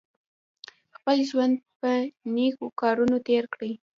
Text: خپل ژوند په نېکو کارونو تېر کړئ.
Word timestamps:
خپل 0.95 1.17
ژوند 1.29 1.55
په 1.79 1.89
نېکو 2.35 2.67
کارونو 2.81 3.15
تېر 3.27 3.43
کړئ. 3.53 3.71